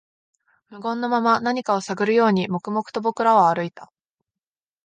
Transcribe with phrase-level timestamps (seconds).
[0.71, 3.91] 無言のまま、何かを探るように、黙々と僕らは歩いた